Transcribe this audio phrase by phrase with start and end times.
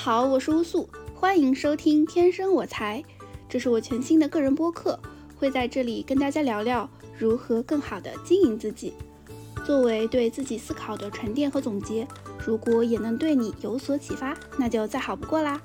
[0.00, 3.02] 好，我是乌素，欢迎收听《天生我材》，
[3.48, 4.96] 这是我全新的个人播客，
[5.36, 8.94] 会在这里跟大家聊聊如何更好的经营自己。
[9.66, 12.06] 作为对自己思考的沉淀和总结，
[12.46, 15.60] 如果也能对你有所启发，那就再好不过啦。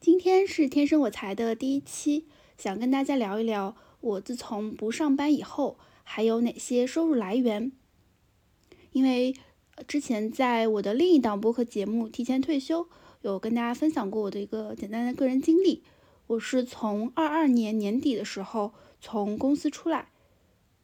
[0.00, 2.26] 今天是天生我材的第一期，
[2.58, 7.72] 想跟大家聊一聊我自从不上班以后还有哪些收入来源。
[8.92, 9.34] 因为
[9.86, 12.84] 之前在我的另一档播客节目《提前退休》
[13.20, 15.82] 有跟大家分享过我的一个简单的个人经历。
[16.28, 20.10] 我是从二二年年底的时候从公司出来，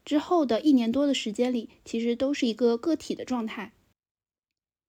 [0.05, 3.73] 之后的一年多的时间里，其实都是一个个体的状态。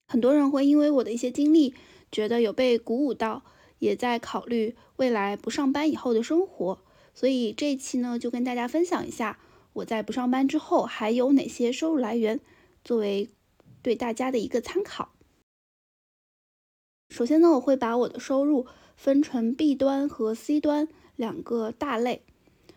[0.07, 1.73] 很多人会因为我的一些经历，
[2.11, 3.43] 觉得有被鼓舞到。
[3.83, 6.79] 也在考虑未来不上班以后的生活，
[7.13, 9.37] 所以这一期呢，就跟大家分享一下
[9.73, 12.39] 我在不上班之后还有哪些收入来源，
[12.85, 13.29] 作为
[13.81, 15.11] 对大家的一个参考。
[17.09, 22.23] 首先呢，我会把我的收入分成 B 端和 C 端两个大类。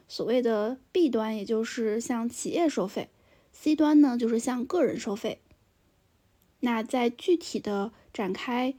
[0.08, 3.10] 所谓的 B 端，也就是像企业收费
[3.52, 5.40] ；C 端呢，就是像个人收费。
[6.58, 8.74] 那在具体的展开。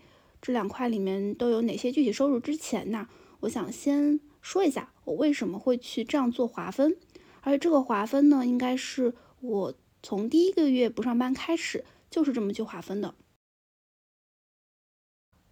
[0.48, 2.40] 这两块里面都有哪些具体收入？
[2.40, 3.10] 之前呢，
[3.42, 6.96] 我想先说一下我为什么会去这样做划分，
[7.42, 13.14] 而这个划分呢，应该是我从第一个月不上班开始就是这么去划分的。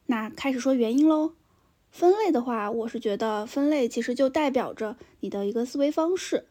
[0.05, 1.33] 那开始说原因喽。
[1.89, 6.45] 分类的话，我是觉得分类其实就代表着你的一个思维方式。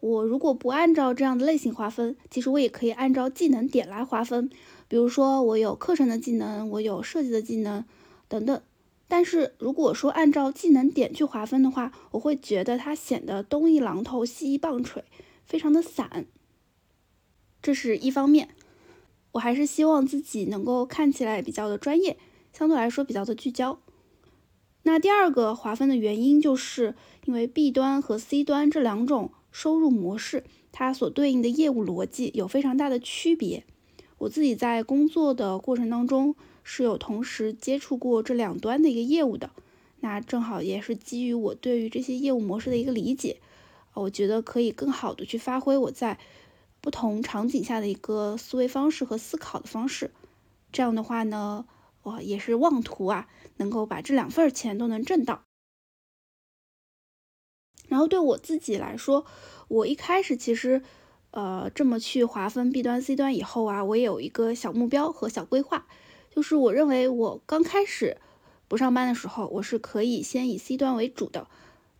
[0.00, 4.50] 我如果不按照这样的类型划分，其实我也可以按照技能点来划分。
[4.88, 7.84] 比如说，我有课程的技能，我有设计的技能，
[8.28, 8.62] 等等。
[9.06, 15.04] 但是如果说按照技能点去划分的话，我会觉得它显得东一榔头西一棒槌，
[15.44, 16.26] 非常的散。
[17.62, 18.48] 这是一方面，
[19.32, 22.16] 我还是希望自己能够看起来比较的专业，
[22.52, 23.78] 相对来说比较的聚焦。
[24.82, 26.94] 那第二个划分的原因，就是
[27.24, 33.64] 因为 B 端和 C 端这两种收入模式，它所对应的业务逻辑有非常大的区别。
[34.24, 39.50] 我自己在工作的过程当中是有同时接触过这两端的一个业务的，
[40.00, 43.42] 那正好也是基于我对于这些业务模式的一个理解，
[43.92, 46.18] 我觉得可以更好的去发挥我在
[46.80, 50.10] 不同场景下的一个思维方式和思考的方式。
[50.72, 51.66] 这样的话呢，
[52.02, 55.42] 我也是妄图啊，能够把这两份钱都能挣到。
[57.88, 59.26] 然后对我自己来说，
[59.68, 60.82] 我一开始其实。
[61.34, 65.84] 呃，这么去划分 B 端、C 端以后啊，我也有一个小目标和小规划，
[66.30, 68.18] 就是我认为我刚开始
[68.68, 71.48] 不上班的时候，我是可以先以 C 端为主的，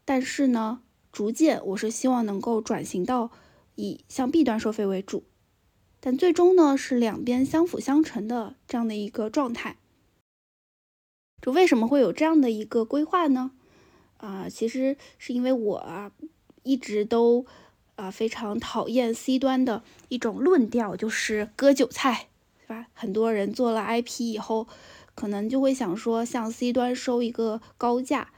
[0.04, 3.32] 但是呢，逐渐我是希望能够转型到
[3.74, 5.24] 以向 B 端收费为主，
[5.98, 9.78] 但最终呢是两边相辅相成的这样的一个状态。
[11.42, 13.50] 就为什么会有这样的一个规划呢？
[14.18, 16.12] 啊，其实是因为我
[16.62, 17.44] 一直都。
[17.96, 22.28] 啊，非常讨厌 C 端的一种论调，就是割韭菜，
[22.60, 22.86] 是吧？
[22.92, 24.66] 很多人做了 IP 以后，
[25.14, 28.28] 可能就会想说，向 C 端收一个高价，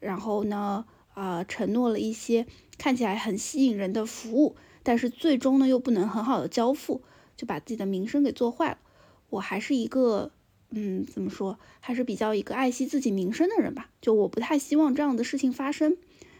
[0.00, 0.84] 然后呢，
[1.14, 2.46] 啊，承诺了一些
[2.76, 7.02] 看起来很吸引人的服务，但是最终呢，又不能很好的交付，
[7.36, 8.78] 就把自己的名声给做坏了。
[9.30, 10.30] 我还是一个，
[10.70, 15.96] 嗯，怎么说，还是比较一个爱惜自己名声的人吧，就我不太希望这样的事情发生。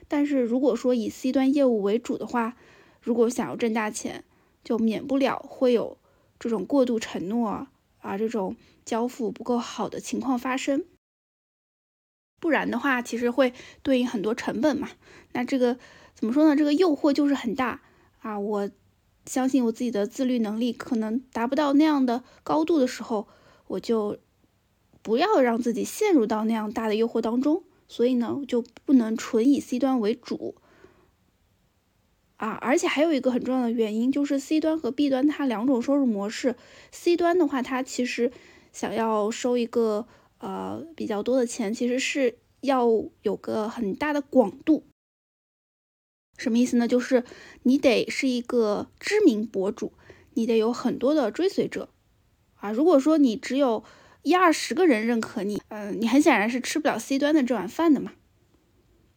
[0.08, 2.56] 但是如果说以 C 端业务为主的话，
[3.00, 4.24] 如果想要挣大钱，
[4.62, 5.98] 就免不了会有
[6.38, 7.66] 这种过度承诺
[8.00, 10.84] 啊，这种交付不够好的情况发生。
[12.38, 13.52] 不然的话，其实会
[13.82, 14.90] 对应很多成本嘛。
[15.32, 15.78] 那这个
[16.14, 16.54] 怎么说呢？
[16.54, 17.80] 这个诱惑就是很大
[18.20, 18.38] 啊。
[18.38, 18.70] 我
[19.24, 23.26] 相信我自己的自律能力可能达不到那样的高度的时候，
[23.68, 24.18] 我就
[25.02, 27.64] 不要让自己陷入到那样大的诱惑当中。
[27.88, 30.56] 所以呢，就不能纯以 C 端为主
[32.36, 36.56] 啊，而且还有一个很重要的原因，就是 C 端和 B 端它两种收入模式
[36.90, 38.30] ，C 端的话，它其实
[38.72, 40.06] 想要收一个
[40.38, 42.86] 呃比较多的钱，其实是要
[43.22, 44.84] 有个很大的广度。
[46.36, 46.86] 什么意思呢？
[46.86, 47.24] 就是
[47.62, 49.94] 你得是一个知名博主，
[50.34, 51.88] 你得有很多的追随者
[52.56, 52.70] 啊。
[52.70, 53.82] 如果说你只有
[54.26, 58.10] 一二十个人认可你，嗯，你很显然是吃不了 C 端的这碗饭的嘛。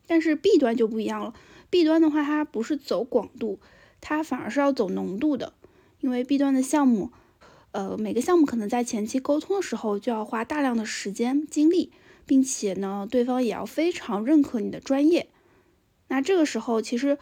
[0.05, 1.33] 但是 B 端就不一样了
[1.71, 3.59] ，B 端的话，它不是走广度，
[4.01, 5.53] 它反而是要走浓度的。
[6.01, 7.09] 因为 B 端的项目，
[7.71, 11.91] 呃，每个项目可能在前期沟通的时候就要花大量的时间精力，
[12.27, 15.27] 并且呢，对方也要非常认可你的专业。
[16.09, 17.17] 那这个时候其实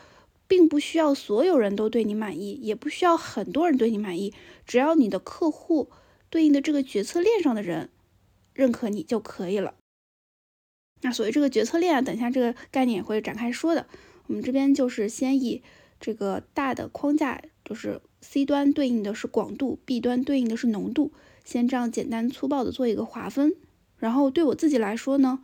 [0.46, 4.34] 并不需要所有人都对你满意，也不需要很多人对你满意，
[4.66, 5.90] 只要你的客户
[6.30, 7.90] 对应的这个决策链上的人
[8.54, 9.76] 认可你就可以了。
[11.02, 13.88] 那所谓这个决策链啊，等一下这个概念也会展开说的。
[14.26, 15.62] 我们这边就是先以
[16.00, 21.14] 这个大的框架，就是 C 端对应的是广度，B 端对应的是浓度，
[21.46, 23.56] 先这样简单粗暴的做一个划分。
[23.98, 25.40] 然后对我自己来说呢，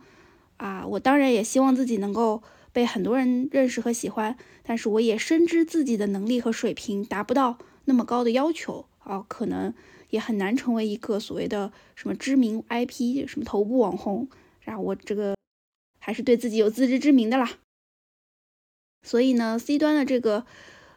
[0.58, 2.42] 啊，我当然也希望自己能够
[2.72, 9.72] 被很多人认识和喜欢，但是我也深知自己的能力和水平达不到那么高的要求啊，可能
[10.14, 14.28] 也很难成为一个所谓的什么知名 IP，什么头部网红。
[14.60, 15.34] 然后我这个。
[16.06, 17.52] 还是对自己有自知之明的啦，
[19.02, 20.44] 所以呢，C 端的这个，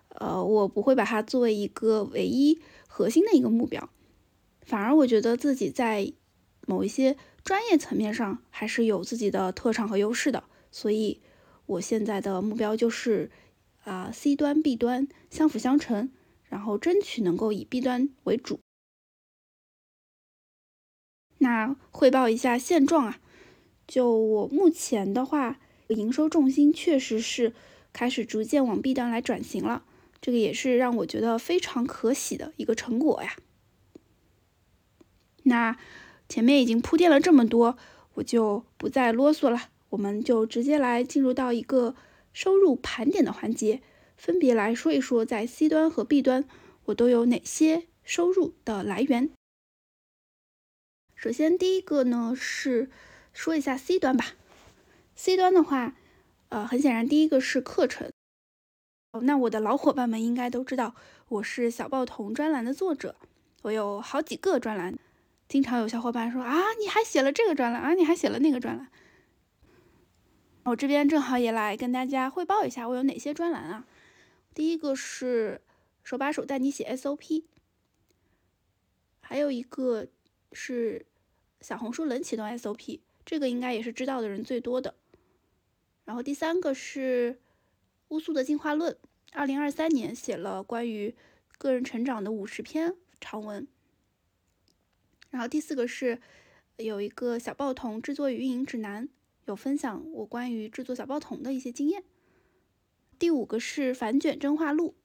[0.10, 2.60] 呃，我不会把它作为一个唯一
[2.90, 3.90] 核心的一个目标，
[4.64, 6.12] 反而我觉得自己在
[6.68, 10.44] 某一些专业层面上还是有自己的特长和优势的，
[10.74, 11.22] 所以
[11.66, 13.32] 我现在的目标就是
[13.86, 16.12] 啊，C 端 B 端相辅相成，
[16.50, 18.60] 然后争取能够以 B 端为主。
[21.40, 23.20] 那汇报一下现状啊。
[23.88, 27.54] 就我目前的话，营收重心确实是
[27.94, 29.84] 开始逐渐往 B 端来转型了，
[30.20, 33.36] 这个也是让我觉得非常可喜的一个成果呀。
[35.44, 35.78] 那
[36.28, 37.78] 前面已经铺垫了这么多，
[38.16, 41.96] 我就不再啰嗦了，我们就直接来进入到一个
[42.34, 43.82] 收入盘点的环节，
[44.18, 46.44] 分别来说一说在 C 端和 B 端
[46.88, 49.30] 我都有哪些收入的来源。
[51.18, 52.90] 首先第一个呢是。
[53.34, 54.34] 说一下 C 端吧
[55.14, 55.94] ，C 端的话，
[56.50, 58.12] 呃，很显然第一个是课程。
[59.22, 60.96] 那我的老伙伴们应该都知道，
[61.28, 63.16] 我是小报童专栏的作者，
[63.62, 64.98] 我有好几个专栏。
[65.48, 68.90] 经常有小伙伴说啊，你还写了这个专栏啊，你还写了那个专栏。
[70.64, 73.86] 我这边正好也来跟大家汇报一下，我有哪些专栏啊？
[74.56, 75.62] 第一个是
[76.04, 77.44] 手把手带你写 SOP，
[79.22, 80.08] 还有一个
[80.60, 81.06] 是
[81.62, 83.00] 小红书冷启动 SOP。
[83.24, 84.96] 这个应该也是知道的人最多的。
[86.04, 87.40] 然后第三个是
[88.08, 88.98] 乌苏的进化论，
[89.34, 91.14] 二零二三年写了关于
[91.60, 93.68] 个人成长的五十篇长文。
[95.30, 96.20] 然后第四个是
[96.78, 99.08] 有一个小报童制作与运营指南，
[99.46, 102.04] 有分享我关于制作小报童的一些经验。
[103.20, 104.96] 第五个是反卷真话录，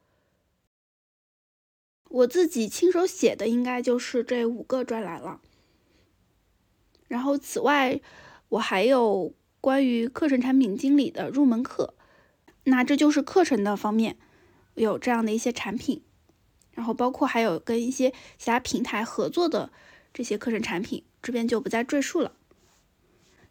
[2.09, 5.41] 我自己亲手写的应该就是这五个专栏了。
[7.09, 8.01] 然后，此外，
[8.49, 11.95] 我还有关于课程产品经理的入门课，
[12.65, 14.17] 那这就是课程的方面，
[14.75, 16.03] 有这样的一些产品，
[16.73, 19.71] 然后包括还有跟一些其他平台合作的
[20.15, 22.35] 这些课程产品，这边就不再赘述了。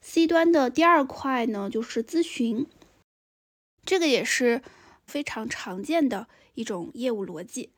[0.01, 2.65] C 端的第二块呢，就是咨询，
[3.85, 4.63] 这个也是
[5.05, 7.69] 非常常见的一种业务逻辑，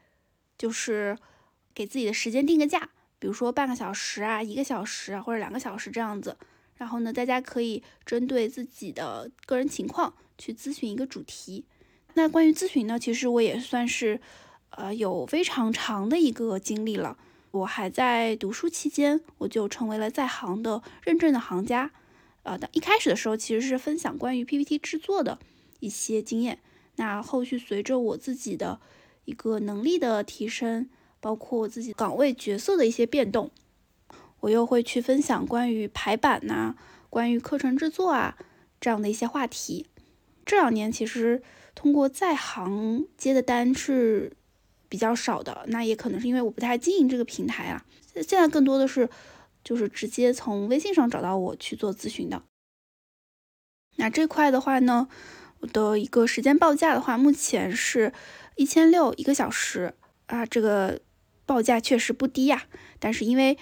[0.57, 1.17] 就是
[1.73, 2.89] 给自己的时间定个价。
[3.19, 6.38] 比如说半个小时啊，一个小时啊，或者两个小时这样子，
[6.75, 11.65] 然后呢，大家可以针对自己的个人情况去咨询一个主题。
[12.15, 14.19] 那关于咨询呢，其实我也算是
[14.71, 17.17] 呃有非常长的一个经历了。
[17.51, 21.92] 我还在读书期间，我就成为了在行的认证的行家。
[22.42, 25.39] 呃，一开始的时候其实是分享关于 PPT 制作的
[25.80, 26.59] 一些经验。
[26.97, 28.81] 那后续随着我自己的
[29.25, 30.89] 一个能力的提升。
[31.23, 33.49] 包括自己岗位角色的一些变动，
[34.42, 36.75] 我又会去分享关于排版呐、
[37.09, 38.37] 关于课程制作啊
[38.81, 39.87] 这样的一些话题。
[40.45, 41.42] 这两年其实
[41.73, 44.35] 通过在行接的单是
[44.89, 47.85] 比较少的，那也可能是因为我不太经营这个平台啊。
[48.15, 49.09] 现在更多的是
[49.63, 52.44] 就是直接从微信上找到我去做咨询的。
[53.95, 55.07] 那这块的话呢，
[55.59, 58.11] 我的一个时间报价的话，目前是
[58.56, 59.94] 一千六一个小时
[60.28, 61.00] 啊，这个。
[61.45, 62.68] 报价确实不低呀，
[63.00, 63.57] 但是因为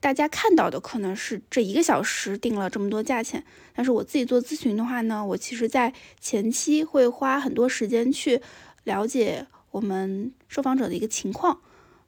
[0.00, 8.42] 大家看到的可能是这一个小时定了这么多价钱，但是我自己做咨询的话呢，我其实在前期会花很多时间去
[8.82, 11.60] 了解我们受访者的一个情况，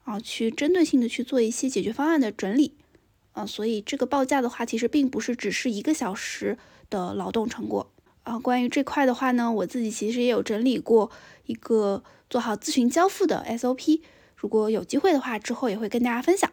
[0.03, 2.75] 啊，去针对性的去做一些解决方案的整理，
[3.31, 6.57] 啊，所以这个报价的话，其实并不是只是一个小时
[6.89, 7.89] 的劳动成果，
[8.23, 11.11] 啊，关于这块的话呢，我自己其实也有整理过
[11.45, 14.01] 一个做好咨询交付的 SOP。
[14.35, 16.51] 如果有机会的话，之后也会跟大家分享。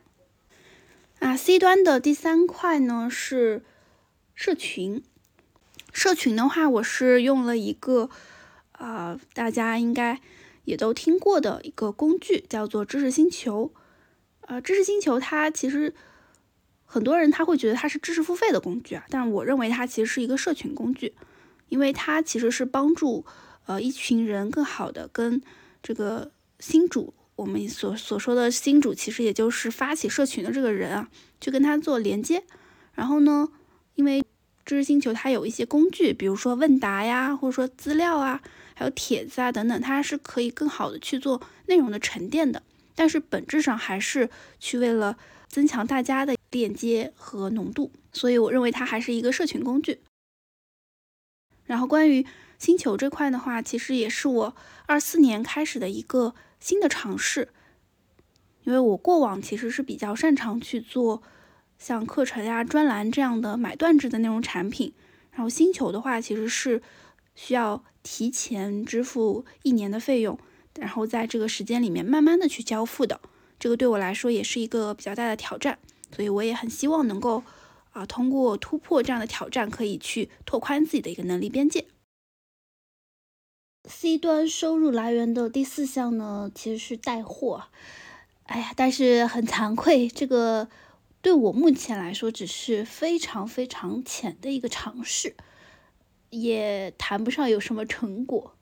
[1.19, 3.63] 啊，C 端的第三块呢是
[4.35, 5.03] 社群。
[5.93, 8.09] 社群的话，我是用了一个
[8.73, 10.21] 啊，大家应该
[10.65, 13.73] 也都听过的一个工具，叫做知识星球。
[14.43, 15.95] 呃，知识星球它其实
[16.85, 21.15] 很多人他会觉得它是知识付费的工具啊，但我认为它其实是一个社群工具。
[21.69, 23.25] 因为它其实是帮助
[23.67, 25.41] 呃一群人更好的跟
[25.83, 31.09] 这个新主，我们所所说的新主，其实也就是发起社群的这个人啊，
[31.41, 32.43] 去跟他做连接。
[32.95, 33.49] 然后呢，
[33.95, 34.25] 因为
[34.65, 38.43] 知识星球它有一些工具，比如说问答呀，或者说资料啊，
[38.75, 42.63] 还有帖子啊等等，它是可以更好的去做内容的沉淀的。
[42.95, 45.17] 但是本质上还是去为了
[45.49, 50.01] 增强大家的链接和浓度，所以我认为它还是一个社群工具。
[51.69, 52.27] 然后关于
[52.59, 54.57] 星球这块的话，其实也是我
[54.87, 57.51] 二四年开始的一个新的尝试，
[58.65, 61.23] 因为我过往其实是比较擅长去做
[61.79, 64.93] 像课程呀、专栏这样的买断制的内容产品，
[65.31, 66.83] 然后星球的话其实是
[67.35, 70.37] 需要提前支付一年的费用。
[70.75, 73.21] 然后在这个时间里面慢慢的去交付的，
[73.59, 75.79] 这个对我来说也是一个比较大的挑战，
[76.15, 77.43] 所以我也很希望能够
[77.99, 81.87] 啊通过突破这样的挑战，可以去拓宽自己的一个能力边界。
[83.89, 87.65] C 端收入来源的第四项呢，其实是带货。
[88.45, 90.69] 哎呀，但是很惭愧，这个
[91.21, 95.37] 对我目前来说只是非常非常浅的一个尝试，
[96.31, 98.55] 也谈不上有什么成果。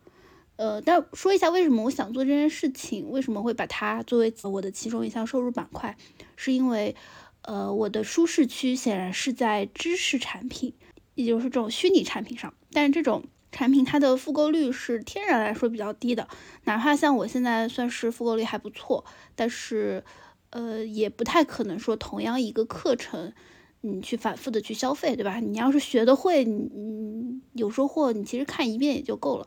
[0.57, 5.97] 呃，但说一下为什么我想做这件事情，为什么会把它作为我的其中一项收入板块，
[6.35, 6.97] 是因为，
[7.47, 10.75] 呃，我的舒适区显然是在知识产品，
[11.15, 16.29] 也就是这种虚拟产品上，但是这种产品它的复购率是天然来说比较低的，
[16.65, 20.05] 哪怕像我现在算是复购率还不错，但是，
[20.51, 23.33] 呃，也不太可能说同样一个课程，
[23.81, 25.39] 你去反复的去消费，对吧？
[25.39, 29.47] 你要是学的会，你你有收获，你其实看一遍也就够了。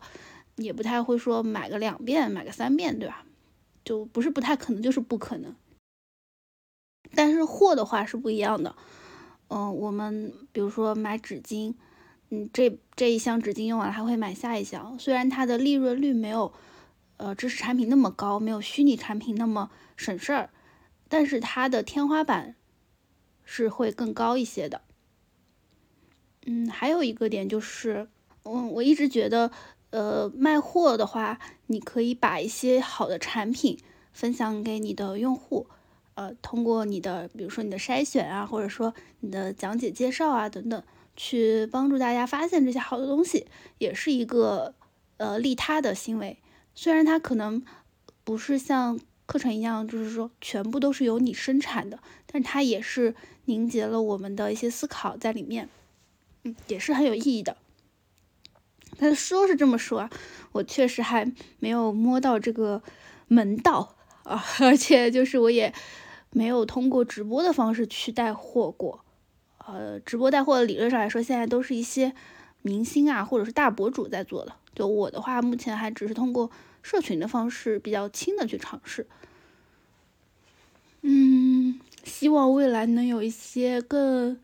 [0.55, 3.25] 也不太会说买个两遍，买个三遍，对吧？
[3.85, 5.55] 就不是不太可能，就是不可能。
[7.15, 8.75] 但是货的话是不一样的，
[9.47, 11.73] 嗯，我们比如说买纸巾，
[12.29, 16.53] 嗯，这这一箱纸巾用完了还会买下一箱，虽然它的利润率没有
[17.17, 20.49] 呃知识产品那么高，没有虚拟产品那么省事儿，
[21.07, 22.55] 但是它的天花板
[23.43, 24.81] 是会更高一些的。
[26.45, 28.07] 嗯，还有一个点就是，
[28.43, 29.51] 嗯，我一直觉得。
[29.91, 33.79] 呃，卖货的话，你可以把一些好的产品
[34.13, 35.65] 分享给你的用户，
[36.19, 40.83] 呃，通过你的，比如说你的筛选啊，或者说你的讲解介绍啊等等，
[41.15, 43.47] 去帮助大家发现这些好的东西，
[43.77, 44.73] 也是一个
[45.15, 46.38] 呃利他的行为。
[46.75, 47.63] 虽然它可能
[48.25, 55.69] 不是像课程一样，就是说全部都是由你生产的，但它也是凝结了我们的一些思考在里面，
[56.43, 57.55] 嗯，也是很有意义的。
[58.97, 60.09] 他说是这么说啊，
[60.51, 62.83] 我确实还没有摸到这个
[63.29, 65.73] 门道啊， 而且就是我也
[66.31, 69.03] 没有通过直播的方式去带货过。
[69.65, 72.13] 呃，直播带货的理论上来说，现在都是一些
[72.62, 74.53] 明星啊，或者是大博主在做的。
[74.74, 76.50] 就我的话，目前还只是通过
[76.81, 79.05] 社群的方式比较轻的去尝试。
[81.01, 84.39] 嗯，希望未来能有一些更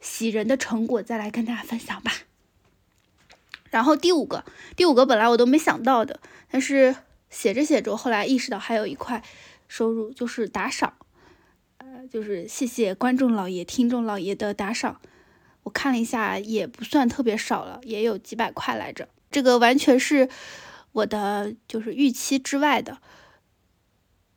[0.00, 2.12] 喜人的成果再来跟大家分享吧。
[3.70, 4.44] 然后第五个，
[4.76, 6.94] 第五个本来我都没想到的，但是
[7.30, 9.24] 写着写着，后来意识到还有一块
[9.66, 10.94] 收入就是打赏，
[12.12, 15.00] 就是谢谢观众老爷、听众老爷的打赏。
[15.62, 19.08] 我看了一下，也不算特别少了，也有几百块来着。
[19.30, 20.28] 这个完全是
[20.92, 23.00] 我的就是预期之外的，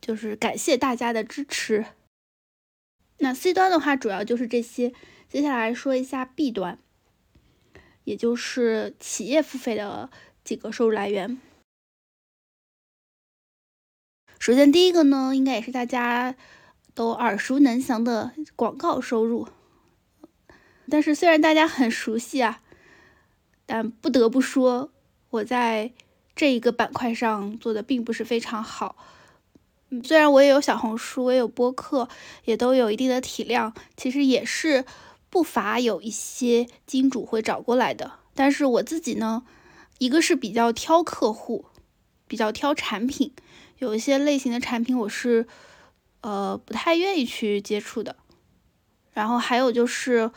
[0.00, 1.84] 就是感谢大家的支持。
[3.18, 4.94] 那 C 端的话，主要就是这些。
[5.28, 6.78] 接下来说一下 B 端。
[8.04, 10.08] 也就是企业付费的
[10.42, 11.38] 几个收入来源。
[14.38, 16.36] 首先，第一个呢，应该也是大家
[16.96, 19.46] 都耳熟能详的广告收入。
[20.90, 22.60] 但是，虽然大家很熟悉啊，
[23.64, 24.90] 但不得不说，
[25.30, 25.92] 我在
[26.34, 28.96] 这一个板块上做的并不是非常好。
[29.90, 32.08] 嗯虽然我也有小红书，我也有播客，
[32.46, 34.84] 也都有一定的体量，其实也是。
[35.28, 39.42] 不乏有一些金主会找过来的，但是我自己呢，
[39.98, 41.66] 一个是比较挑客户，
[42.26, 43.34] 比较挑产品，
[43.78, 45.46] 有一些类型的产品我是
[46.26, 48.16] 呃不太愿意去接触的。
[49.12, 50.32] 然后还有就是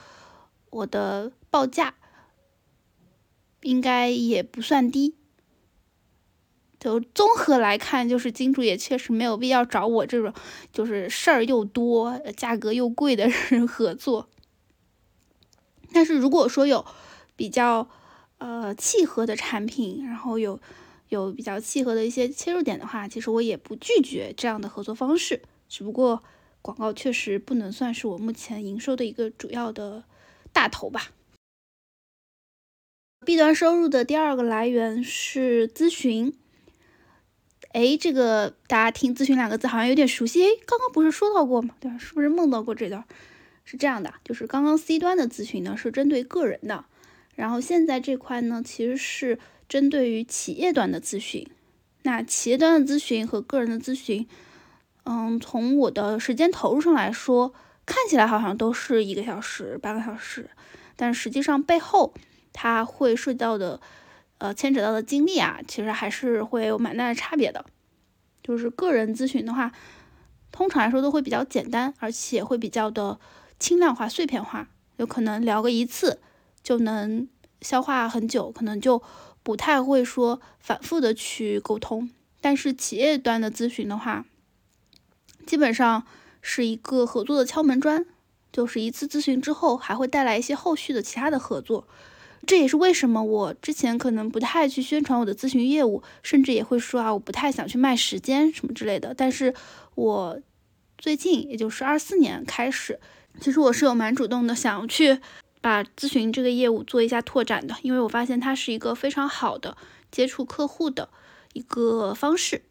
[0.70, 1.96] 我的报价
[3.62, 5.16] 应该也不算低，
[6.80, 10.32] 就综合来看，就是金主也确实没有必要找我这种
[10.72, 14.30] 就是事儿又多、价格又贵的人合作。
[15.92, 16.86] 但是如果说有
[17.36, 17.90] 比较
[18.38, 20.62] 呃契合的产品，然后有
[21.10, 25.42] 有比较契合的一些切入点的话，其实我也不拒绝这样的合作方式。
[25.70, 26.22] 只不过
[26.62, 30.04] 广告确实不能算是我目前营收的一个主要的
[30.52, 31.12] 大头吧。
[33.26, 36.34] B 端收入的第二个来源是咨询。
[37.74, 40.44] 哎，这个大家听“咨询”两个字好像有点熟悉。
[40.44, 41.76] 哎，刚刚不是说到过吗？
[41.80, 41.98] 对吧？
[42.00, 43.04] 是不是梦到过这段？
[43.64, 46.86] 是这样的，就是刚刚 C 端的咨询呢是针对个人的，
[47.36, 51.48] 然后现在这块呢其实是针对于企业端的咨询。
[52.02, 54.28] 那企业端的咨询和个人的咨询，
[55.12, 57.52] 嗯，从我的时间投入上来说，
[57.84, 60.52] 看起来好像都是一个小时、半个小时，
[60.96, 62.14] 但实际上背后
[62.54, 63.82] 它会涉及到的，
[64.38, 67.66] 呃，牵扯到的精力啊，其实还是会有蛮大的差别的。
[68.44, 69.72] 就是个人咨询的话，
[70.52, 73.20] 通常来说都会比较简单，而且会比较的。
[73.60, 76.22] 轻量化、碎片化，有可能聊个一次
[76.64, 77.28] 就能
[77.60, 79.04] 消化很久，可能就
[79.44, 82.10] 不太会说反复的去沟通。
[82.40, 84.26] 但是企业端的咨询的话，
[85.50, 86.04] 基本上
[86.44, 88.06] 是一个合作的敲门砖，
[88.54, 91.88] 就是一次咨询之后还会带来一些后续的其他的合作。
[92.46, 99.12] 这也是为什么我之前可能不太去宣传我的咨询业务，甚至也会说啊，我不太想去卖时间什么之类的。
[99.16, 99.52] 但是
[99.96, 100.40] 我
[101.00, 103.00] 最近，也就是二四年开始。
[103.42, 105.20] 其实我是有蛮主动的，想要去
[105.62, 109.76] 把咨询这个业务做一下拓展的，因为我发现它是一个非常好的
[110.12, 111.10] 接触客户的
[111.54, 112.62] 一个方式。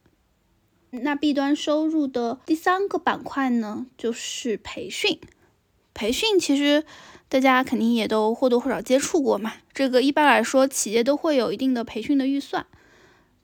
[0.91, 5.19] 那 B 端收入的第三个板块呢，就是培训。
[5.95, 6.85] 培训其实
[7.29, 12.67] 大家肯定也都或多或少接触过嘛，这个一般来说企业都会有一定的培训的预算，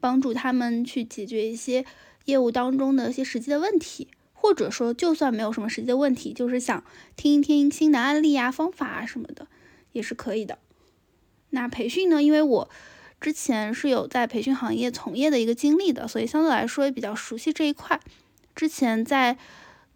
[0.01, 1.85] 帮助他们去解决一些
[2.27, 4.09] 业务当中的一些实际的问题。
[4.33, 6.85] 或者说，就算没有什么实际的问题，就是想
[7.17, 9.47] 听一听新的案例啊、方法啊什么的，
[9.93, 10.59] 也是可以的。
[11.49, 12.23] 那培训呢？
[12.23, 12.69] 因为我
[13.25, 17.99] 之前是有在培训行业从业的一个经历的，所以相对来说也比较熟悉这一块。
[18.55, 19.39] 之前在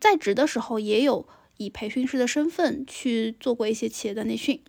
[0.00, 4.62] 在职的时候，也有以培训师的身份去做过一些企业的内训。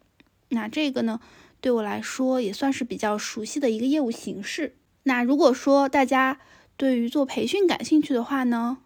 [0.49, 1.21] 那这个呢，
[1.61, 4.75] 对我来说也算是比较熟悉的一个业务形式。
[5.03, 6.41] 那如果说大家
[6.75, 8.79] 对于做培训感兴趣的话呢？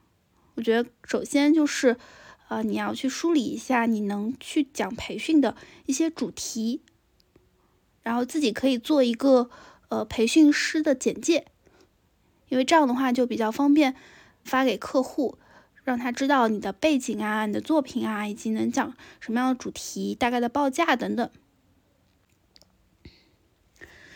[0.54, 1.98] 我觉得首先就是，
[2.48, 5.56] 呃，你要去梳理一下你能去讲培训的
[5.88, 6.82] 一些主题，
[8.04, 9.50] 然后自己可以做一个
[9.90, 11.48] 呃培训师的简介，
[12.50, 13.96] 因为这样的话就比较方便
[14.44, 15.38] 发给客户，
[15.84, 21.30] 让他知道你的背景啊、你的作品啊，以及能讲什么样的主题、大概的报价等等。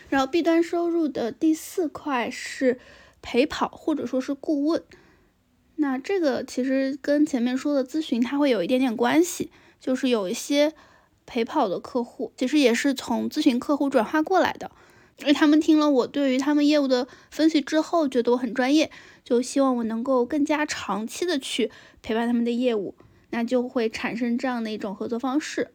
[0.08, 2.80] 然后 B 端收入的第四块是
[3.20, 4.82] 陪跑或者说是顾问。
[5.76, 10.72] 那这个其实跟前面说的咨询它会有一点点关系，就是有一些
[11.28, 14.72] 陪跑的客户，其实也是从咨询客户转化过来的，
[15.18, 18.90] 因为他们听了我对于他们业务的分析之后，觉得我很专业，
[19.22, 22.94] 就希望我能够更加长期的去陪伴他们的业务，
[23.30, 25.70] 那就会产生这样的一种合作方式。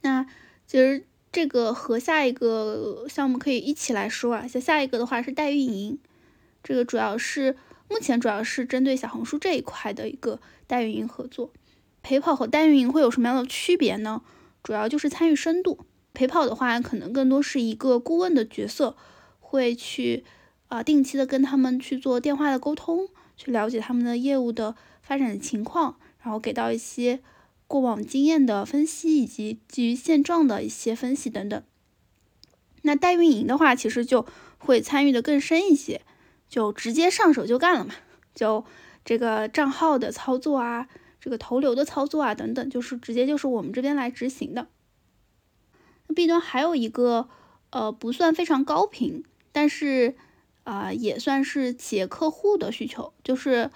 [0.00, 0.26] 那
[0.66, 5.98] 其实这个和下一个项目可以一起来说啊，像下一个的话是代运营，
[6.62, 7.56] 这个主要是。
[7.90, 11.52] 目前主要是针对小红书这一块的一个代运营合作，
[12.02, 14.22] 陪跑和代运营会有什么样的区别呢？
[14.62, 15.78] 主要就是参与深度，
[16.12, 18.96] 陪跑的话可能更多是一个顾问的角色，
[19.40, 20.24] 会去
[20.68, 27.20] 啊定期的跟他们去做电话的沟通，去了解他们的业务的发展情况，然后给到一些
[27.66, 31.62] 过往经验的分析以及基于现状的一些分析等等。
[32.82, 34.26] 那代运营的话，其实就
[34.58, 36.02] 会参与的更深一些。
[36.48, 37.94] 就直接上手就干了嘛，
[38.34, 38.62] 就
[39.06, 40.86] 这个账号的操作啊，
[41.22, 44.66] 这个投流的操作啊等等，就是直接就是我们这边来执行的。
[46.08, 47.28] 那 B 端还有一个
[47.70, 50.16] 呃不算非常高频，但是
[50.64, 53.70] 啊也算是企业客户的需求，就是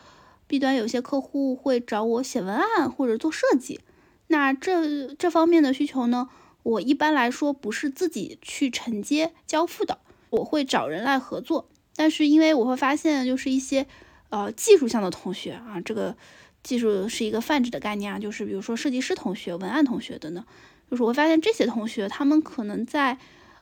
[0.48, 3.78] B 端有些客户会找我写文案或者做设计，
[4.26, 6.28] 那这这方面的需求呢，
[6.64, 11.68] 我一般来说不是自己去承接交付的，我会找人来合作。
[11.94, 13.86] 但是因为我会发现，就是一些
[14.30, 16.16] 呃技术项的同学啊，这个
[16.66, 20.44] 技术是一个泛指的概念啊，就是比如说设计师同学、文案同学等等，
[20.90, 23.18] 就是我会发现这些同学他们可能在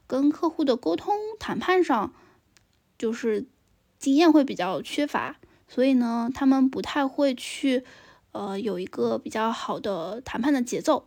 [0.06, 2.14] 跟客户的沟通谈判上，
[2.96, 3.46] 就是
[3.98, 5.36] 经验会比较缺乏，
[5.68, 7.84] 所以呢，他们不太会去
[8.32, 11.06] 呃有一个比较好的谈判的节奏，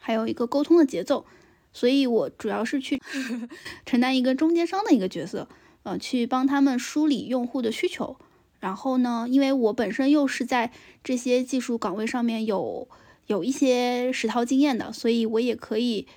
[0.00, 1.24] 还有一个沟通的节奏，
[1.72, 3.00] 所以我主要是去
[3.86, 5.48] 承担一个中间商的一个角色。
[5.84, 8.16] 呃，去帮他们梳理用户的需求，
[8.64, 10.72] 然后呢，因为我本身又是在
[11.02, 12.88] 这些技术岗位上面有
[13.26, 16.08] 有一些实操经验的，所以我也可以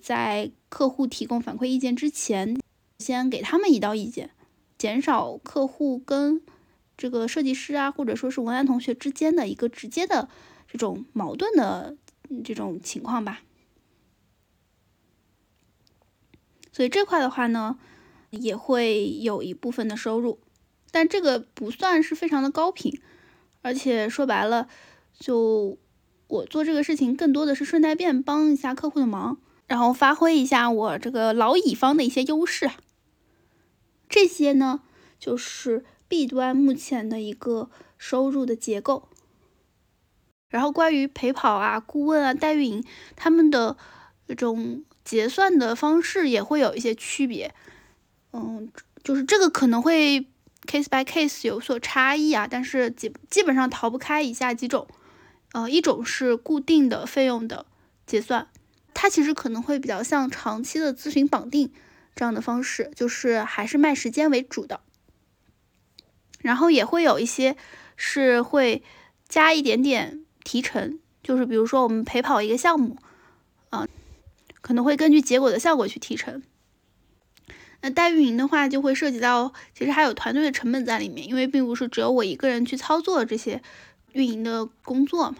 [0.00, 2.56] 在客户提供反馈意见之前，
[3.00, 4.30] 先给他们一道意见，
[4.78, 6.40] 减少客户跟
[6.96, 10.28] 这个设计师啊，或者说是文案同学之间的一个直接的
[10.68, 11.96] 这种矛盾的
[12.44, 13.42] 这种情况吧。
[16.70, 17.76] 所以这块的话呢，
[18.30, 20.38] 也会有一部分的收入，
[20.90, 23.00] 但这个不算是非常的高频，
[23.62, 24.68] 而且说白了，
[25.18, 25.78] 就
[26.26, 32.70] 我做这个事情更多的是顺带便帮一下客户的忙，然后发挥一下我这个老乙方的一些优势。
[34.08, 34.80] 这些呢，
[35.18, 39.08] 就是 B 端目前的一个收入的结构。
[40.48, 42.84] 然后关于陪跑啊、顾问啊、代运营，
[43.16, 43.76] 他们的
[44.26, 47.54] 这种结算的方式也会有一些区别。
[48.32, 48.72] 嗯，
[49.04, 50.26] 就是这个可能会
[50.66, 54.88] case by case 有所差异啊，但是基基本上逃不开以下几种。
[55.52, 57.66] 呃，一种是固定的费用的
[58.06, 58.48] 结算，
[58.92, 61.72] 它其实可能会比较像长期的咨询绑定
[62.14, 64.80] 这样的方式，就是还是卖时间为主的。
[66.40, 67.56] 然后也会有一些
[67.96, 68.82] 是会
[69.28, 70.24] 加一点点。
[70.44, 72.96] 提成就是比如说我们陪跑一个项目，
[73.68, 73.86] 啊，
[74.62, 76.42] 可能会根据结果的效果去提成。
[77.80, 83.62] 那代运营的话就会涉及到，其实还有团队的成本在里面，因为并不是只有我一个人去操作这些
[84.12, 85.36] 运营的工作嘛。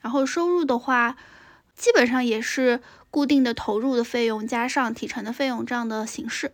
[0.00, 1.16] 然后收入的话，
[1.76, 6.52] 基本上也是固定的投入的费用加上提成的费用这样的形式。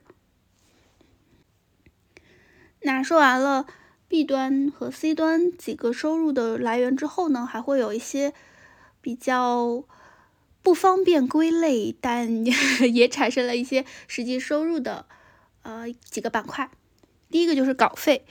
[2.81, 3.67] 那说完了。
[4.09, 8.33] B 端和 C 端几个收入的来源之后呢，还会有一些
[9.01, 9.83] 比较
[10.67, 12.45] 不方便归类，但
[12.93, 15.07] 也产生了一些实际收入的
[15.63, 16.69] 呃几个板块。
[17.31, 18.27] 第一个就是稿费，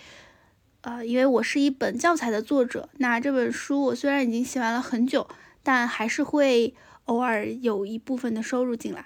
[0.82, 5.30] 呃，因为我是一本教材的作者，那这本书我虽然已经写完了很久，
[5.64, 9.06] 但还是会偶尔有一部分的收入进来。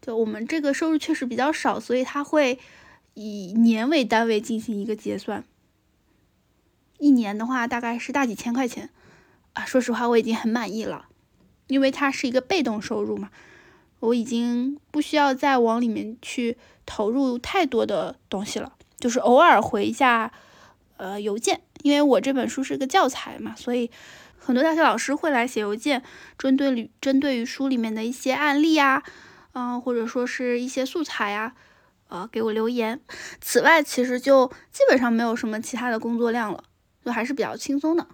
[0.00, 2.60] 就我们这个收入确实比较少，所以它会
[3.14, 5.42] 以年为单位进行一个结算。
[7.00, 8.90] 一年的话，大概是大几千块钱
[9.54, 9.64] 啊。
[9.64, 11.08] 说实话，我已经很满意了，
[11.70, 13.30] 因为它是一个被动收入嘛，
[14.00, 20.30] 我已经不需要再往里面去投入太多的东西了，就是偶尔回一下
[20.98, 23.90] 呃邮件，因为我这本书是个教材嘛，所以
[24.38, 26.02] 很多大学老师会来写邮件，
[26.36, 29.02] 针对针对于书里面的一些案例啊，
[29.52, 31.54] 嗯，或者说是一些素材呀，
[32.08, 33.00] 呃，给我留言。
[33.40, 36.64] 此外，其实就基本上没有什么其他的工作量了。
[37.02, 38.06] 就还是比较轻松的。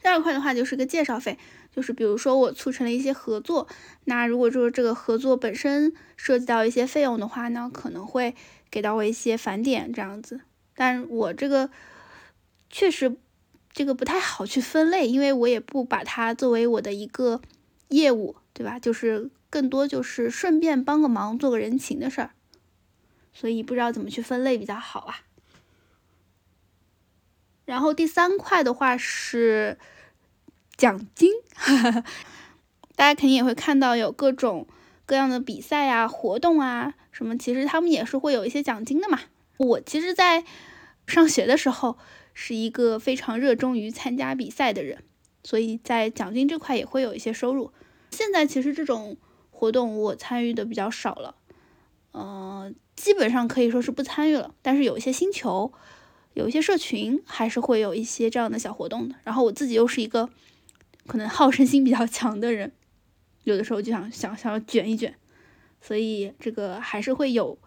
[0.00, 1.36] 第二块的话就是个介绍费，
[1.74, 3.68] 就是比如说我促成了一些合作，
[4.04, 8.34] 那如果说这个合作本身涉及到一些费用的话呢，可能会
[8.70, 10.40] 给到我一些返点这样子。
[10.74, 11.70] 但我这个
[12.68, 13.16] 确实
[13.72, 17.40] 这个不太好去分类，因为我也不把它作为我的一个
[17.88, 18.78] 业务，对吧？
[18.78, 22.30] 就是更多就是顺便帮个忙，做个人情的事儿，
[23.32, 25.20] 所以不知道怎么去分类比较好啊。
[27.64, 29.78] 然后第三块的话是
[30.80, 31.30] 奖金，
[32.96, 34.66] 大家肯定也会看到有各种
[35.04, 39.20] 各样的比赛啊、活动啊什么，其实他们也是会有一些奖金的嘛。
[39.58, 40.42] 我其实，在
[41.06, 41.98] 上学的时候
[42.32, 45.04] 是一个非常热衷于参加比赛的人，
[45.44, 47.70] 所以在奖金这块也会有一些收入。
[48.12, 49.18] 现在其实这种
[49.50, 51.34] 活动我参与的比较少了，
[52.14, 54.54] 嗯，基本上可以说是不参与了。
[54.62, 55.74] 但是有一些星球。
[56.34, 60.30] 有一些社群还是会有一些这样的小活动的，然后我自己又是一个
[61.06, 62.72] 可能好胜心比较强的人，
[63.44, 65.14] 有的时候就想想想要卷一卷，
[65.80, 67.58] 所以这个还是会有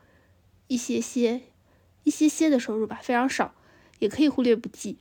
[0.67, 1.41] 一些些
[2.04, 3.54] 一些些的收入吧，非常少，
[4.00, 4.98] 也可以忽略不计。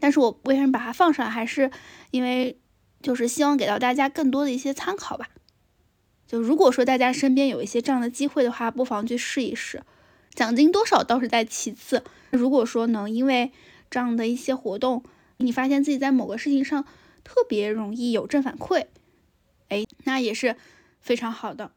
[0.00, 1.70] 但是我为什么把它放上，还是
[2.10, 2.58] 因为
[3.02, 5.28] 就是希望给到大家更多的一些参考吧。
[6.26, 9.82] 就如果说大家身边有一些这样的机会的话，不妨去试一试。
[10.34, 13.50] 奖金多少倒是在其次，如果说能因为
[13.90, 15.02] 这样的一些活动，
[15.38, 16.84] 你发现自己在某个事情上
[17.24, 18.86] 特别容易有正反馈，
[19.68, 20.56] 哎，那也是
[21.00, 21.72] 非常好的。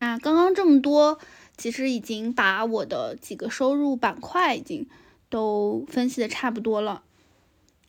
[0.00, 1.18] 那刚刚这么多，
[1.56, 4.88] 其实已经把我的几个收入板块已经
[5.28, 7.02] 都分析的差不多了。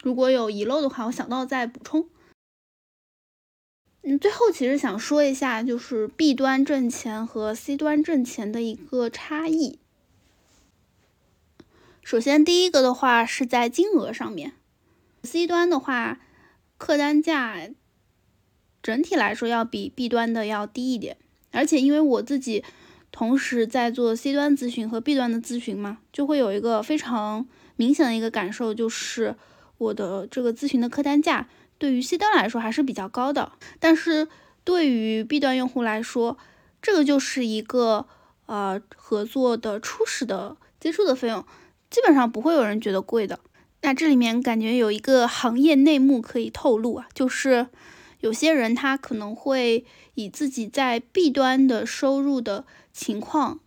[0.02, 2.08] 如果有遗漏的话，我想到再补充。
[4.04, 9.80] 嗯，最后其实想说一下，就是 B 端挣钱和 C 端挣钱的一个差异。
[12.08, 14.54] 首先，第一个的话是在金额上面
[15.24, 16.20] ，C 端的话，
[16.78, 17.68] 客单价
[18.82, 21.18] 整体来说要比 B 端的要低一点。
[21.52, 22.64] 而且，因为我自己
[23.12, 29.36] 同时在做 C 端咨询和 B 端的咨询嘛，就会有一个非常明显的一个感受，就是
[29.78, 31.50] 我的这个咨询的客单价。
[31.78, 34.30] 对于 C 端来说还是比较高的，但是
[34.64, 36.38] 对于 B 端用户来说，
[36.82, 38.08] 这个就是一个
[38.46, 41.46] 呃合作的初始的接触的费用，
[41.90, 43.40] 基本上不会有人觉得贵的。
[43.82, 47.68] 那这里面感觉有一个行业内幕可以透露啊，就是
[48.20, 53.60] 有些人他可能会以自己在 B 端的收入的情况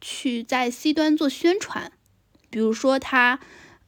[0.00, 1.92] 去在 C 端做宣传，
[2.48, 3.38] 比如说他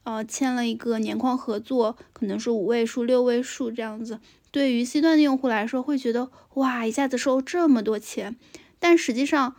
[0.03, 4.19] 呃签了一个年框合作，可能是五位数、六位数这样子，
[4.51, 8.35] 对于 C 端的用户来说会觉得哇，一下子收这么多钱，
[8.79, 9.55] 但实际上，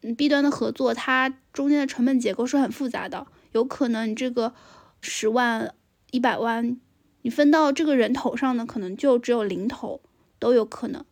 [0.00, 4.54] 嗯，B 端的合作它中间的成本结构是很复杂的，有可能你这个
[5.00, 5.74] 十万、
[6.10, 6.78] 一百万。
[7.24, 10.02] 你分到这个人头上呢，可能就只有零头，
[10.40, 11.04] 都有可能。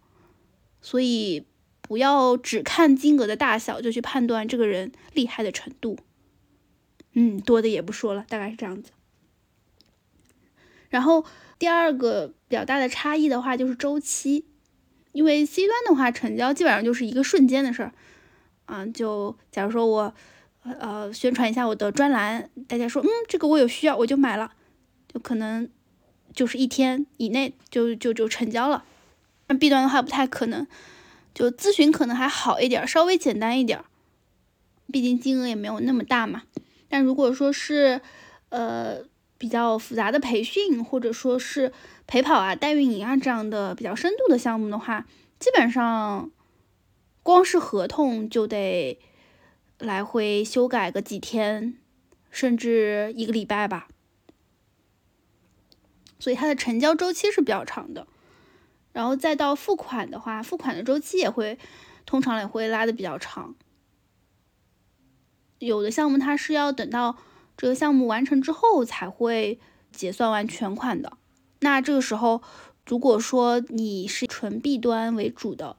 [0.83, 1.47] 所以
[1.83, 5.97] 不要只看金额的大小就去判断这个人厉害的程度。
[7.13, 8.91] 嗯，多的也不说了，大概是这样子。
[10.89, 11.25] 然后
[11.61, 14.47] 第二个比较大的差异的话就是周期，
[15.13, 17.93] 因为 C 端的话成交基本上就是一个瞬间的事儿。
[18.67, 20.13] 嗯，就假如说我
[20.63, 24.53] 呃宣传一下我的专栏，大家说嗯这个我有需要，我就买了，
[25.13, 25.69] 就可能。
[26.33, 28.85] 就是一天以内就就就成交了，
[29.49, 30.65] 那 B 端的话不太可能，
[31.35, 33.81] 就咨询可能还好一点，稍微简单一点，
[34.93, 36.45] 毕竟金额也没有那么大嘛。
[36.89, 38.01] 但如果说是
[38.51, 38.99] 呃
[39.39, 41.73] 比较复杂的培训，或者说是
[42.07, 45.05] 陪跑啊、代运营啊这样的比较深度的项目的话，
[45.41, 46.31] 基本上
[47.25, 48.97] 光是合同就得
[49.81, 51.77] 来回修改个几天，
[52.31, 53.89] 甚至一个礼拜吧。
[56.19, 58.07] 所以它的成交周期是比较长的，
[58.93, 61.59] 然后再到付款的话，付款的周期也会
[62.05, 63.55] 通常也会拉的比较长。
[65.59, 67.17] 有的项目它是要等到
[67.57, 69.59] 这个项目完成之后才会
[69.91, 71.17] 结算完全款的。
[71.61, 72.43] 那这个时候，
[72.87, 75.77] 如果说你是纯 B 端为主的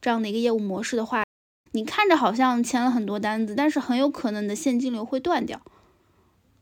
[0.00, 1.22] 这样的一个业务模式的话，
[1.72, 5.60] 你看着好像签了很多单子，但是很有可能你的现金流会断掉。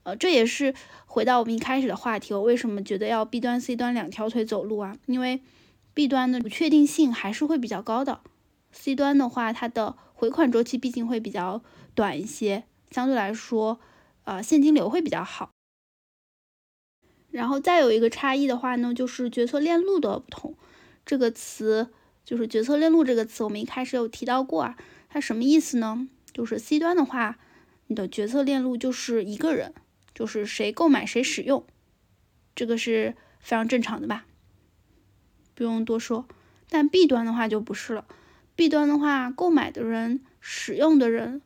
[0.02, 0.74] 呃，这也是
[1.06, 4.96] 回到我们一开始的话题，我为什么觉得要 B 端、C 端两条腿走路啊？
[5.06, 5.42] 因为
[5.92, 8.20] B 端的不确定性还是会比较高的
[8.72, 11.62] ，C 端的话，它的回款周期毕竟会比较
[11.94, 13.80] 短一些，相对来说，
[14.24, 15.50] 呃，现金流会比较好。
[17.30, 20.54] 然后再有一个差异的话呢，就是决策链路的不同。
[21.04, 21.90] 这个词
[22.24, 24.76] 就是决策链路这个词，我们一开始有提到过啊，
[25.08, 26.08] 它什么意思呢？
[26.32, 27.38] 就是 C 端的话，
[27.88, 29.74] 你的决策链路就是一个人。
[30.14, 31.64] 就是谁购买谁使用，
[32.56, 34.26] 这个是非常正常的吧，
[35.54, 36.26] 不用多说。
[36.68, 38.04] 但 B 端的话就不是了
[38.56, 41.40] ，B 端的话，购买的人、使用的人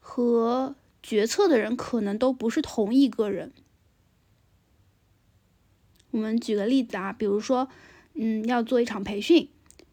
[0.00, 3.52] 和决策的人可能都不是同一个人。
[6.10, 7.68] 我们举个例子啊，比如说，
[8.14, 9.50] 嗯，要做一场培训，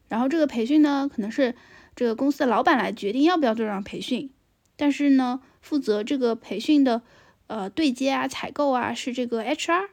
[0.07, 1.53] 然后这个培训呢，可能是
[2.01, 4.31] 这个公司的老板来决定要不要做这场培训，
[4.75, 7.03] 但是呢，负责这个培训的。
[7.45, 9.89] 呃，对接啊，采购啊，是这个 HR，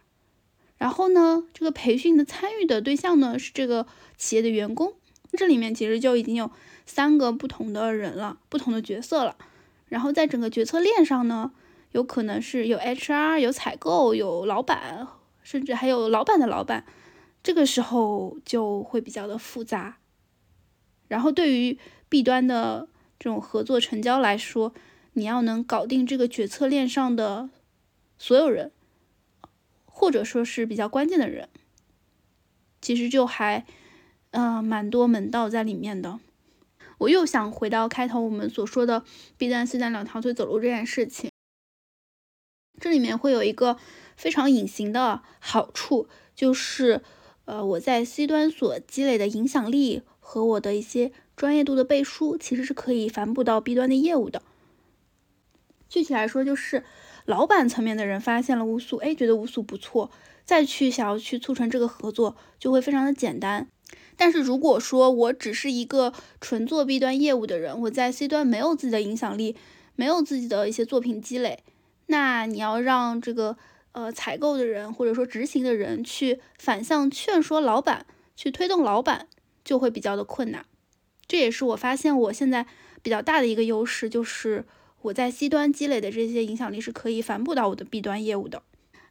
[0.79, 4.95] 然后呢，这个培训的参与的对象呢是这个企业的员工，
[5.33, 6.51] 这里面其实就已经有
[6.87, 9.37] 三个不同的人了，不同的角色了。
[9.89, 11.51] 然后在整个决策链上呢，
[11.93, 15.07] 有可能是有 HR，有采购，有老板，
[15.43, 16.87] 甚至还有老板的老板，
[17.43, 19.99] 这个时候就会比较的复杂。
[21.09, 24.73] 然后对于 B 端的这种合作成交来说，
[25.15, 27.51] 你要能搞定这个决策链上的
[28.19, 28.71] 所有人，
[29.85, 31.49] 或者说是比较关键的人，
[32.81, 33.67] 其实就还，
[34.31, 36.21] 呃，蛮多门道在里面的。
[36.99, 39.05] 我又想回到开头我们所说的
[39.37, 41.31] B 端、C 端两条腿走路这件事情，
[42.81, 43.79] 这里面会有一个
[44.17, 47.03] 非常隐形的好处，就是，
[47.45, 54.43] 呃，我在 C 端所积累的影响力和我的一些专业度的背书，其实是可以反哺到 B 端的业务的。
[55.89, 56.85] 具体来说，就是
[57.25, 60.11] 老板层面的人发现了乌素，哎，觉得乌素不错，
[60.45, 63.69] 再去想要去促成这个合作，就会非常的简单。
[64.19, 66.13] 但是如果说我只是一个
[66.43, 69.57] 纯做 B 端业务的人，我在 C 端没有自己的影响力，
[69.97, 71.61] 没有自己的一些作品积累，
[72.09, 73.57] 那你要让这个
[73.93, 78.05] 呃采购的人或者说执行的人去反向劝说老板，
[78.37, 79.27] 去推动老板，
[79.69, 80.65] 就会比较的困难。
[81.27, 82.67] 这也是我发现我现在
[83.03, 84.65] 比较大的一个优势，就是。
[85.03, 88.65] 我在 C 端积累的这些影响力是可以反哺到我的 B 端业务的，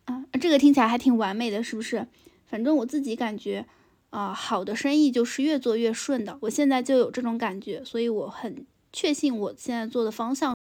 [0.03, 2.07] 啊，这个听起来还挺完美的，是不是？
[2.45, 3.65] 反正我自己感觉，
[4.09, 6.37] 啊，好的生意就是越做越顺的。
[6.41, 10.53] 我现在就有这种感觉，所以我很确信我现在做的方向。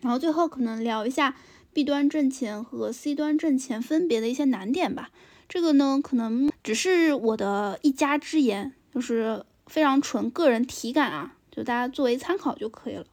[0.00, 1.36] 然后最后可能聊一下
[1.74, 5.10] B 端挣钱和 C 端挣钱分别的一些难点吧。
[5.52, 11.36] 这个呢，可能只是我的一家之言，就是非常纯个人体感啊。
[11.50, 13.04] 就大家作为参考就可以了。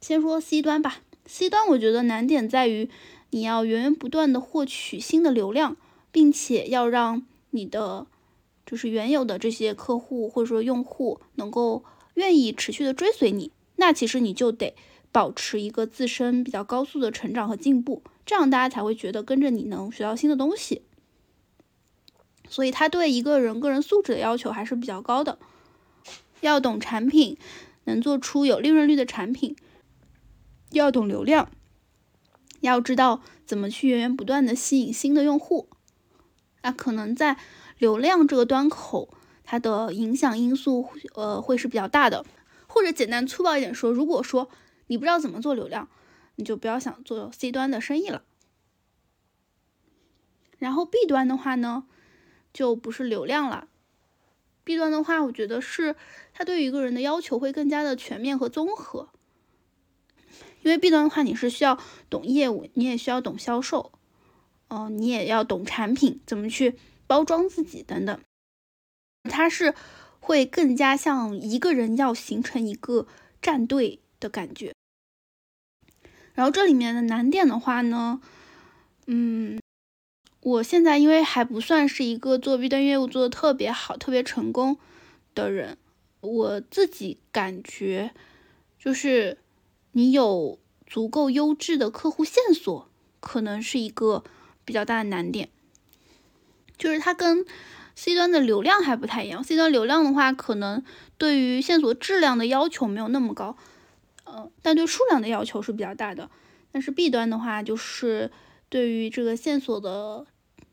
[0.00, 2.88] 先说 C 端吧，C 端我觉得难点在于
[3.32, 5.76] 你要源源不断的获取新的流量，
[6.10, 8.06] 并且要让你的
[8.64, 14.74] 就是原有的这些客户或者说用户能够愿意持续的追随你，那其实你就得
[15.12, 20.82] 保持一个自身比较高速的成长和进步，这样大家才会觉得跟着你能学到新的东西。
[22.48, 25.38] 所以他对一个人个人素质的要求还是比较高的，
[26.42, 27.38] 要懂产品，
[27.84, 29.56] 能做出有利润率的产品，
[30.70, 31.50] 要懂流量，
[32.60, 35.68] 要知道怎么去源源不断的吸引新的用户。
[36.62, 37.36] 那可能在
[37.78, 39.08] 流量这个端口，
[39.44, 42.24] 它的影响因素呃会是比较大的。
[42.68, 44.50] 或者简单粗暴一点说，如果说
[44.88, 45.88] 你不知道怎么做流量，
[46.36, 48.22] 你就不要想做 C 端的生意了。
[50.58, 51.86] 然后 B 端的话呢，
[52.52, 53.68] 就不是流量了。
[54.64, 55.96] B 端的话，我觉得是
[56.32, 59.10] 它对于一个人的要求会更加的全面和综合。
[60.62, 63.92] 因为 B 端的话，你是需要懂业务，你也需要懂销售。
[64.68, 68.20] 哦，你也要懂产品，怎么去包装自己等等，
[69.30, 69.72] 它是
[70.18, 73.06] 会更加像一个人要形成一个
[73.40, 74.74] 战队的感觉。
[76.36, 78.20] 然后这里面的难点的话呢，
[79.06, 79.60] 嗯，
[80.40, 84.78] 我现在因为还不算是一个做 B 端业务做的特别好、特别成功
[85.34, 85.76] 的人，
[86.20, 88.12] 我自己感觉
[88.78, 89.38] 就是
[89.90, 94.22] 你有足够优质的客户线索，可能是一个。
[94.66, 95.48] 比较大的难点，
[96.76, 97.46] 就是它跟
[97.94, 99.44] C 端的流量还不太一样。
[99.44, 100.82] C 端流量的话，可能
[101.18, 103.56] 对于线索质量的要求没有那么高，
[104.26, 106.30] 呃，但对数量的要求是比较大的。
[106.70, 108.30] 但是 B 端的话，就是
[108.68, 110.26] 对于这个线索的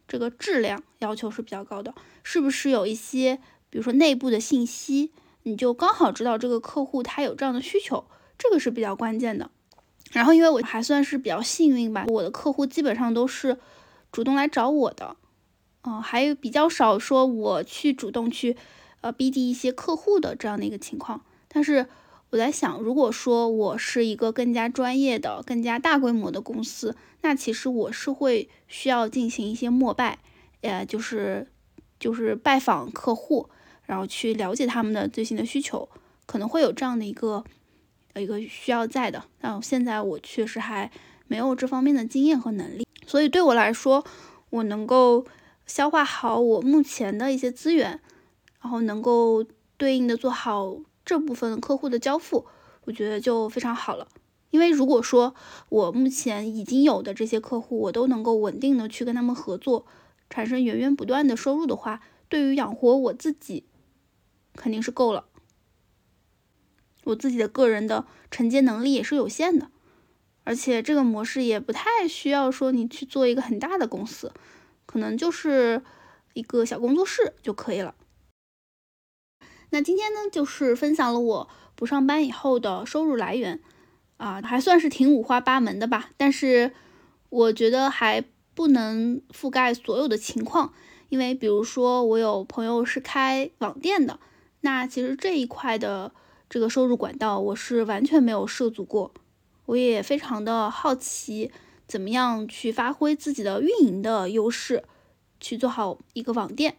[0.07, 1.95] 这个质量要求是比较高的。
[2.23, 3.39] 是不是有一些，
[3.69, 5.11] 比如说内部的信息，
[5.43, 8.05] 你就刚好知道这个客户他有这样的需求，
[8.37, 9.49] 这个是比较关键的。
[10.11, 13.57] 然后因为我还算是比较幸运吧，我的客户基本上都是。
[14.11, 15.15] 主动来找我的，
[15.85, 18.55] 嗯，还有比较少说我去主动去，
[19.01, 21.25] 呃，BD 一些客户的这样的一个情况。
[21.47, 21.87] 但是
[22.33, 30.17] 我在想，如果说我是一个更加专业的、更加大规模的公司，那其实我是会需要进行一些陌拜，
[30.61, 31.47] 呃，就是
[31.99, 33.47] 就是拜访客户，
[33.85, 35.87] 然后去了解他们的最新的需求，
[36.25, 37.43] 可能会有这样的一个
[38.13, 39.23] 呃一个需要在的。
[39.39, 40.89] 但现在我确实还
[41.27, 42.87] 没有这方面的经验和能力。
[43.05, 44.03] 所以对我来说，
[44.49, 45.23] 我能够
[45.67, 47.99] 消化好我目前的一些资源，
[48.59, 49.45] 然后能够
[49.77, 52.45] 对应的做好这部分客户的交付，
[52.85, 54.07] 我觉得就非常好了。
[54.51, 55.33] 因为如果说
[55.69, 59.85] 我目前已经有的这些客户，我都能够稳定的去跟他们合作，
[60.29, 63.65] 产生源源不断的收入的话，对于养活我自己
[64.55, 65.25] 肯定是够了。
[67.05, 69.69] 我自己的个人的承接能力也是有限的。
[70.45, 74.33] 而且这个模式也不太需要说你去做一个很大的公司，
[74.85, 75.81] 可能就是
[76.33, 77.95] 一个小工作室就可以了。
[79.73, 83.59] 那今天呢，就是分享了我不上班以后的收入来源，
[84.17, 86.11] 啊，还算是挺五花八门的吧。
[86.15, 86.73] 但是
[87.29, 90.73] 我觉得还不能覆盖所有的情况，
[91.09, 94.19] 因为比如说我有朋友是开网店的，
[94.61, 96.11] 那其实这一块的
[96.47, 99.11] 这个收入管道我是完全没有涉足过。
[99.65, 101.51] 我也非常的好奇，
[101.87, 104.83] 怎么样去发挥自己的运营的优势，
[105.39, 106.75] 去做好一个网店。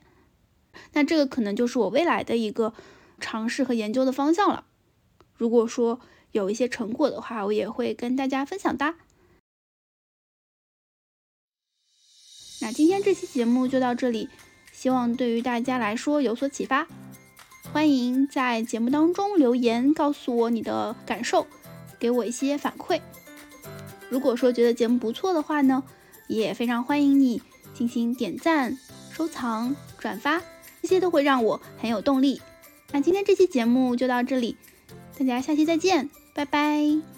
[0.93, 2.75] 那这个可能就是我未来的一个
[3.21, 4.65] 尝试和研究的方向了。
[5.37, 6.01] 如果说
[6.33, 8.95] 有一些成果的话，我也会跟大家分享的。
[12.61, 14.29] 那今天这期节目就到这里，
[14.73, 16.87] 希望对于大家来说有所启发。
[17.73, 21.47] 欢迎在节目当中留言，告诉我你的感受。
[21.97, 23.01] 给我一些反馈。
[24.11, 25.83] 如果说觉得节目不错的话呢，
[26.29, 27.41] 也非常欢迎你
[27.73, 28.77] 进行点赞、
[29.11, 30.43] 收藏、转发，
[30.85, 32.42] 这些都会让我很有动力。
[32.92, 34.59] 那今天这期节目就到这里，
[35.18, 37.14] 大家下期再见，拜拜。